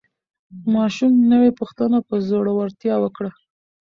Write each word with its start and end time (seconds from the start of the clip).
ماشوم 0.73 1.13
نوې 1.31 1.51
پوښتنه 1.59 1.97
په 2.07 2.15
زړورتیا 2.29 2.95
وکړه 2.99 3.31